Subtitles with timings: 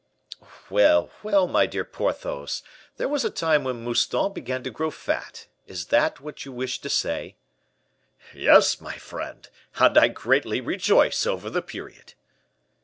[0.71, 2.63] "Well, well, my dear Porthos;
[2.97, 5.45] there was a time when Mouston began to grow fat.
[5.67, 7.35] Is that what you wished to say?"
[8.33, 12.15] "Yes, my friend; and I greatly rejoice over the period."